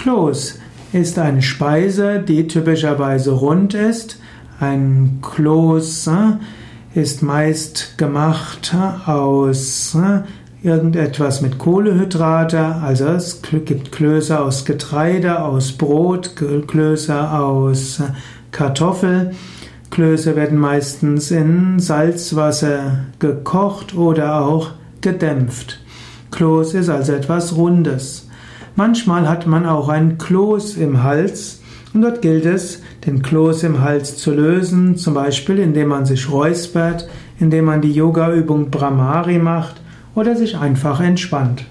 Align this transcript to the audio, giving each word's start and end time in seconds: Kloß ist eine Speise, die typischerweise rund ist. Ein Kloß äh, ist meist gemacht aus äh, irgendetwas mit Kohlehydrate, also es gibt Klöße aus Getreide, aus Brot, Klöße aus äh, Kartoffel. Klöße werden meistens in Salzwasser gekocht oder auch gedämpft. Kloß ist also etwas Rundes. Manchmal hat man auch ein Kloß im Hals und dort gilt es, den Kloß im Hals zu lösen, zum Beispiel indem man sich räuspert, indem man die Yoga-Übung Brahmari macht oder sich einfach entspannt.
Kloß 0.00 0.58
ist 0.94 1.18
eine 1.18 1.42
Speise, 1.42 2.20
die 2.20 2.48
typischerweise 2.48 3.32
rund 3.32 3.74
ist. 3.74 4.18
Ein 4.58 5.18
Kloß 5.20 6.06
äh, 6.06 6.98
ist 6.98 7.22
meist 7.22 7.98
gemacht 7.98 8.74
aus 9.04 9.94
äh, 9.94 10.66
irgendetwas 10.66 11.42
mit 11.42 11.58
Kohlehydrate, 11.58 12.76
also 12.76 13.08
es 13.08 13.42
gibt 13.66 13.92
Klöße 13.92 14.40
aus 14.40 14.64
Getreide, 14.64 15.42
aus 15.42 15.72
Brot, 15.72 16.34
Klöße 16.34 17.30
aus 17.30 18.00
äh, 18.00 18.04
Kartoffel. 18.52 19.32
Klöße 19.90 20.34
werden 20.34 20.58
meistens 20.58 21.30
in 21.30 21.78
Salzwasser 21.78 23.00
gekocht 23.18 23.94
oder 23.94 24.40
auch 24.40 24.70
gedämpft. 25.02 25.78
Kloß 26.30 26.72
ist 26.72 26.88
also 26.88 27.12
etwas 27.12 27.54
Rundes. 27.54 28.29
Manchmal 28.76 29.28
hat 29.28 29.46
man 29.46 29.66
auch 29.66 29.88
ein 29.88 30.18
Kloß 30.18 30.76
im 30.76 31.02
Hals 31.02 31.60
und 31.92 32.02
dort 32.02 32.22
gilt 32.22 32.46
es, 32.46 32.82
den 33.04 33.22
Kloß 33.22 33.64
im 33.64 33.80
Hals 33.80 34.16
zu 34.16 34.32
lösen, 34.32 34.96
zum 34.96 35.14
Beispiel 35.14 35.58
indem 35.58 35.88
man 35.88 36.06
sich 36.06 36.30
räuspert, 36.30 37.08
indem 37.38 37.64
man 37.64 37.80
die 37.80 37.92
Yoga-Übung 37.92 38.70
Brahmari 38.70 39.38
macht 39.38 39.80
oder 40.14 40.36
sich 40.36 40.56
einfach 40.56 41.00
entspannt. 41.00 41.64